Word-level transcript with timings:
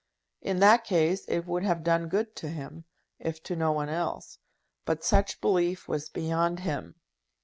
In 0.41 0.57
that 0.61 0.83
case 0.83 1.25
it 1.27 1.45
would 1.45 1.61
have 1.61 1.83
done 1.83 2.07
good 2.07 2.35
to 2.37 2.49
him, 2.49 2.85
if 3.19 3.43
to 3.43 3.55
no 3.55 3.71
one 3.71 3.87
else. 3.87 4.39
But 4.83 5.03
such 5.03 5.39
belief 5.41 5.87
was 5.87 6.09
beyond 6.09 6.61
him. 6.61 6.95